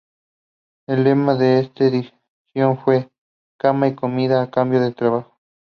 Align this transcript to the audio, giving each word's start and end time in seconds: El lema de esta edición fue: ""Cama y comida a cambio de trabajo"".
El 0.87 1.03
lema 1.03 1.35
de 1.35 1.59
esta 1.59 1.83
edición 1.85 2.79
fue: 2.83 3.11
""Cama 3.59 3.87
y 3.87 3.93
comida 3.93 4.41
a 4.41 4.49
cambio 4.49 4.81
de 4.81 4.93
trabajo"". 4.93 5.39